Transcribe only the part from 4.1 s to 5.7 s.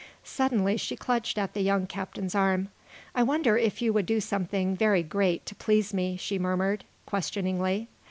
something very great, to